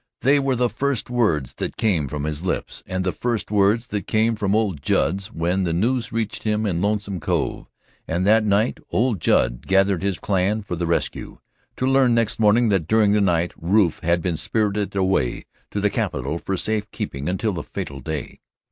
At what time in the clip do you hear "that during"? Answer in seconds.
12.69-13.11